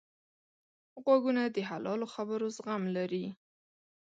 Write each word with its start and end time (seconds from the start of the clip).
غوږونه 1.03 1.43
د 1.55 1.57
حلالو 1.69 2.05
خبرو 2.13 2.45
زغم 2.57 2.83
لري 2.97 3.25